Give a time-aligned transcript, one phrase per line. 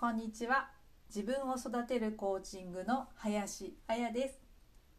[0.00, 0.70] こんにちは。
[1.12, 4.40] 自分を育てるコーチングの林彩です。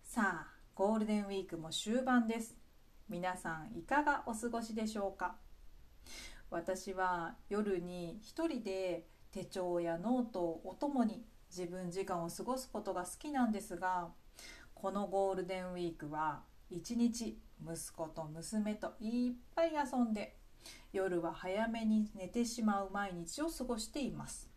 [0.03, 2.57] さあゴールデンウィークも終盤です。
[3.07, 5.37] 皆さんいかがお過ごしでしょうか？
[6.51, 14.09] 私は夜に一人で手帳やノートをお供に自分時間を過ごすことが好きなんですが
[14.73, 20.35] このゴールデンウィークは一日息子と娘といっぱい遊んで
[20.91, 24.48] 夜は早めに寝てしまう毎日を過ごしています。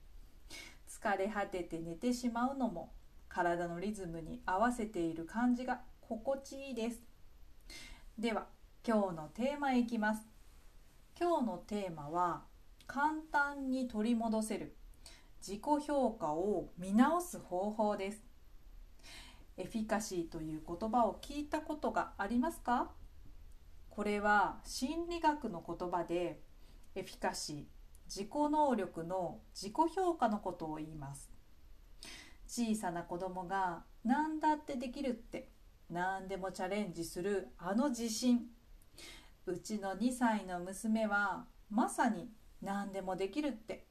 [1.02, 2.92] 疲れ果てて寝てしまうのも
[3.28, 7.02] 体のリズムに合わせている感じが心地いいです。
[8.16, 8.46] では
[8.86, 10.22] 今日のテーマへいきます。
[11.18, 12.42] 今日のテーマは
[12.86, 14.76] 簡単に取り戻せる
[15.44, 18.22] 自己評価を見直す方法です。
[19.56, 22.92] エフィカシーという言葉を聞いたことがありますか？
[23.90, 26.40] これは心理学の言葉で
[26.94, 27.64] エフィカシー
[28.14, 31.30] 自己能力の自己評価のことを言います。
[32.46, 35.48] 小さな子供が何だってできるって
[35.88, 38.50] 何でもチャレンジするあの自信。
[39.46, 42.28] うちの2歳の娘はまさに
[42.60, 43.86] 何でもできるって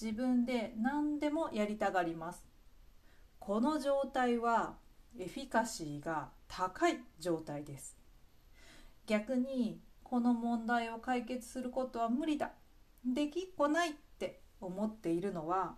[0.00, 2.44] 自分で何でもやりたがります。
[3.40, 4.76] この状態は
[5.18, 7.96] エフィカシーが高い状態です。
[9.08, 12.52] 逆にこの問題を解決することは無理だ。
[13.04, 15.76] できっこないって思っているのは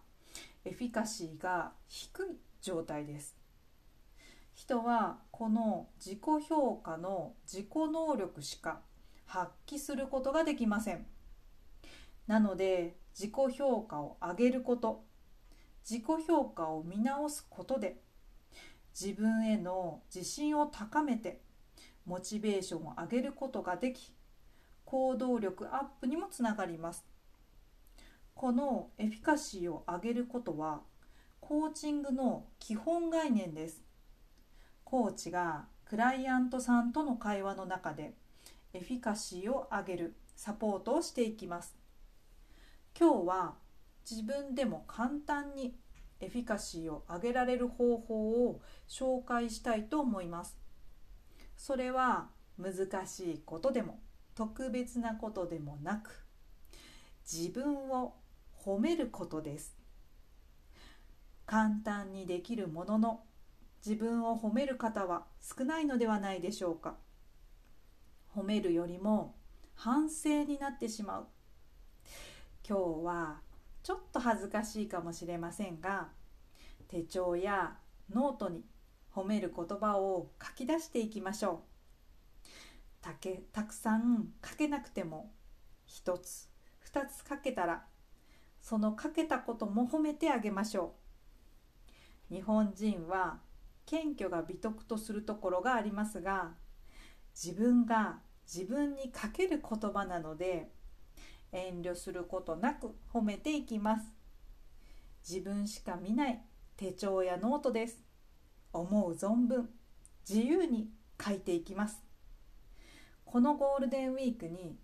[0.65, 3.37] エフィカシーが低い状態です。
[4.55, 8.81] 人はこの自己評価の自己能力しか
[9.27, 11.07] 発揮することができません。
[12.29, 15.05] なので自己評価を上げること
[15.89, 18.01] 自己評価を見直すことで
[18.99, 21.41] 自分への自信を高めて
[22.05, 24.13] モチベーションを上げることができ
[24.85, 27.16] 行動力アップにもつながります。
[28.37, 30.83] このエフィカシーを上げることは
[31.41, 33.83] コーチングの基本概念です。
[34.85, 38.13] コーチがクライアントさんとの会話の中で
[38.75, 41.75] エフィカシーを上げるサポートをしていきます。
[42.99, 43.55] 今日は
[44.09, 45.75] 自分でも簡単に
[46.21, 50.59] エフィカシーを上げられる方法を紹介したいと思います。
[51.57, 52.29] それは
[52.59, 53.99] 難しいことでも
[54.35, 56.27] 特別なことでもなく
[57.25, 58.15] 自分を
[58.67, 59.77] 褒めることです。
[61.47, 63.21] 簡単にできるものの
[63.87, 66.97] 自分を褒める方は少ないのではないでしょうか。
[68.35, 69.37] 褒めるよりも
[69.77, 71.27] 反省になってしまう。
[72.69, 73.41] 今日は
[73.85, 76.09] ちょっと恥ずかしいかもしれませんが
[76.89, 77.77] 手帳や
[78.13, 78.65] ノートに
[79.15, 81.59] 褒める言葉を書き出していきましょう。
[83.01, 85.31] たけたくさん書けなくても
[85.89, 86.49] 1つ
[86.93, 87.85] 2つ書けたら
[88.69, 90.97] その書けたことも褒めてあげましょ
[92.31, 92.35] う。
[92.35, 93.39] 日本人は
[93.85, 96.51] 謙虚が美徳とするところがありますが
[97.33, 100.73] 自分が自分にかける言葉なので
[101.53, 104.13] 遠慮することなく褒めていきます。
[105.29, 106.43] 自分しか見ない
[106.77, 108.03] 手帳やノートです。
[108.73, 109.71] 思う存分
[110.29, 110.91] 自由に
[111.25, 112.03] 書いていきます。
[113.25, 114.77] このゴールデンウィークに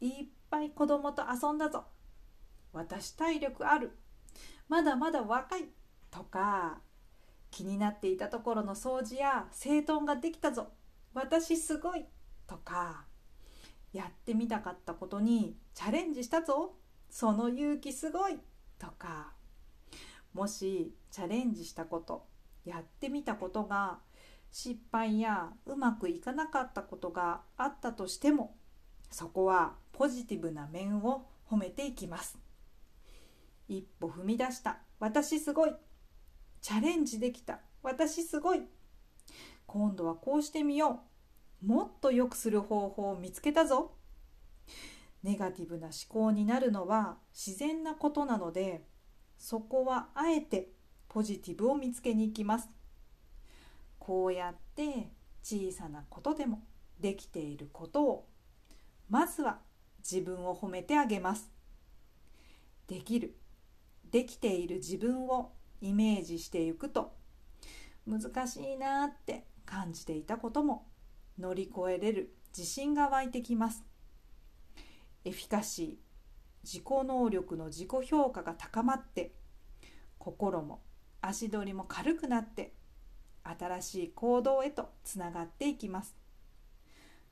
[0.00, 1.86] いっぱい子供と遊んだぞ。
[2.74, 3.92] 私体力ある。
[4.68, 5.68] まだまだ若い
[6.10, 6.80] とか
[7.50, 10.68] 気になっていたところの掃除や整頓ができたぞ。
[11.14, 12.04] 私すごい
[12.46, 13.04] とか
[13.92, 16.74] やってみたかったことにチャレンジしたぞ。
[17.08, 18.38] その勇気すごい
[18.76, 19.32] とか
[20.32, 22.26] もしチャレンジしたこと
[22.64, 23.98] やってみたことが
[24.50, 28.56] 失敗やうまくいかなかったことがあったとしても
[29.10, 32.43] そこはポジティブな面を褒めていきます。
[33.68, 34.78] 一歩踏み出した。
[34.98, 35.74] 私すごい。
[36.60, 37.60] チャレンジできた。
[37.82, 38.62] 私すごい。
[39.66, 41.00] 今度はこうしてみよ
[41.62, 41.66] う。
[41.66, 43.92] もっと良くする方法を見つけたぞ。
[45.22, 48.84] ネガティブな思考になるのは自然なことなので
[49.38, 50.68] そこはあえて
[51.08, 52.68] ポジティブを見つけに行きます。
[53.98, 55.10] こうやって
[55.42, 56.62] 小さなことでも
[57.00, 58.28] できていることを
[59.08, 59.60] まずは
[59.98, 61.50] 自分を褒めてあげます。
[62.86, 63.34] できる。
[64.14, 65.50] できている自分を
[65.80, 67.16] イメージしていくと
[68.06, 70.86] 難しいなって感じていたことも
[71.36, 73.84] 乗り越えれる自信が湧いてきます。
[75.24, 75.96] エフィカシー
[76.62, 79.34] 自己能力の自己評価が高まって
[80.18, 80.80] 心も
[81.20, 82.72] 足取りも軽くなって
[83.42, 86.14] 新しい行動へとつながっていきます。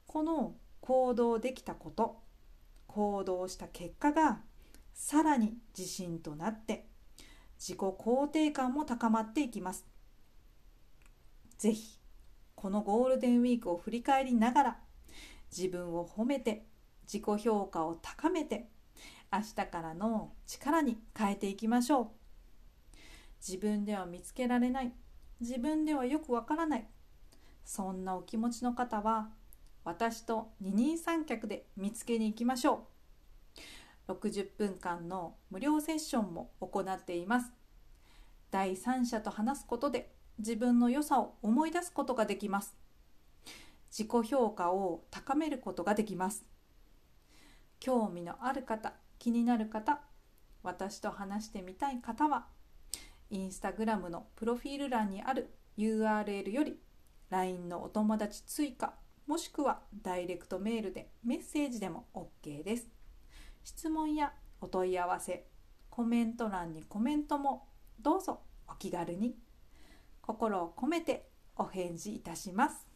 [0.08, 2.18] この行動できたこと
[2.88, 4.40] 行動した結果が
[4.92, 6.86] さらに自信となって
[7.58, 9.86] 自己肯定感も高まっていきます。
[11.58, 11.98] ぜひ
[12.54, 14.80] このゴールデンウィークを振り返りながら
[15.56, 16.66] 自分を褒めて
[17.04, 18.68] 自己評価を高めて
[19.32, 22.08] 明日からの力に変えていきましょう。
[23.46, 24.92] 自分では見つけられない
[25.40, 26.86] 自分ではよくわからない
[27.64, 29.30] そんなお気持ちの方は
[29.84, 32.86] 私と二人三脚で見つけに行きましょ
[33.56, 33.60] う。
[34.12, 37.52] 60分間の無料セッションも行っています。
[38.50, 42.76] 第三者と話すことで自分の良さを思い出すことができます。
[43.90, 46.44] 自己評価を高めることができます。
[47.80, 50.00] 興味のある方気になる方
[50.62, 52.46] 私と話してみたい方は
[53.30, 56.78] インスタグラムのプロフィール欄にある URL より
[57.30, 58.94] LINE のお友達追加
[59.26, 62.91] もしくはダイレクトメールでメッセージでも OK です。
[63.64, 65.46] 質問やお問い合わせ
[65.90, 67.68] コメント欄にコメントも
[68.00, 69.36] どうぞお気軽に。
[70.22, 72.91] 心を込めてお返事いたします。